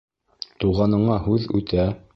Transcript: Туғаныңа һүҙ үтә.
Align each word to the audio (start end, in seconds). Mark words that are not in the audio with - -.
Туғаныңа 0.63 1.19
һүҙ 1.29 1.47
үтә. 1.61 1.91